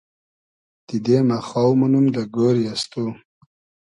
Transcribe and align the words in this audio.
دیدې 0.87 1.17
مۂ 1.27 1.37
خاو 1.47 1.71
مونوم 1.79 2.05
دۂ 2.15 2.23
گۉری 2.35 2.65
از 2.73 2.81
تو 2.91 3.05